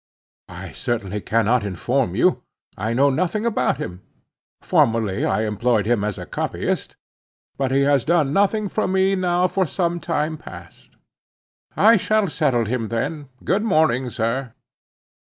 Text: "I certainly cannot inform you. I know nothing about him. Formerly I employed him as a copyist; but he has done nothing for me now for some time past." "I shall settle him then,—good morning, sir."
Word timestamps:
"I 0.49 0.71
certainly 0.71 1.21
cannot 1.21 1.63
inform 1.63 2.15
you. 2.15 2.41
I 2.75 2.95
know 2.95 3.11
nothing 3.11 3.45
about 3.45 3.77
him. 3.77 4.01
Formerly 4.59 5.25
I 5.25 5.43
employed 5.45 5.85
him 5.85 6.03
as 6.03 6.17
a 6.17 6.25
copyist; 6.25 6.95
but 7.55 7.69
he 7.69 7.81
has 7.81 8.03
done 8.05 8.33
nothing 8.33 8.67
for 8.67 8.87
me 8.87 9.15
now 9.15 9.45
for 9.45 9.67
some 9.67 9.99
time 9.99 10.39
past." 10.39 10.95
"I 11.77 11.97
shall 11.97 12.29
settle 12.29 12.65
him 12.65 12.87
then,—good 12.87 13.61
morning, 13.63 14.09
sir." 14.09 14.53